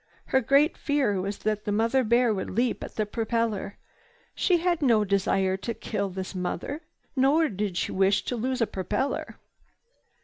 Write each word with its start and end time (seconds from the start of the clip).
Her 0.25 0.41
great 0.41 0.79
fear 0.79 1.21
was 1.21 1.37
that 1.37 1.63
the 1.63 1.71
mother 1.71 2.03
bear 2.03 2.33
would 2.33 2.49
leap 2.49 2.83
at 2.83 2.95
the 2.95 3.05
propeller. 3.05 3.77
She 4.33 4.57
had 4.57 4.81
no 4.81 5.03
desire 5.05 5.57
to 5.57 5.75
kill 5.75 6.09
this 6.09 6.33
mother, 6.33 6.81
nor 7.15 7.47
did 7.49 7.77
she 7.77 7.91
wish 7.91 8.25
to 8.25 8.35
lose 8.35 8.61
her 8.61 8.65
propeller. 8.65 9.37